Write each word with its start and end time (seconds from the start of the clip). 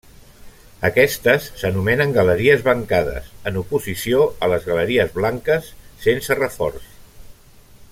Aquestes 0.87 1.49
s'anomenen 1.63 2.15
galeries 2.15 2.63
bancades, 2.69 3.29
en 3.51 3.61
oposició 3.61 4.25
a 4.47 4.51
les 4.55 4.67
galeries 4.71 5.15
blanques, 5.21 5.69
sense 6.07 6.41
reforç. 6.43 6.91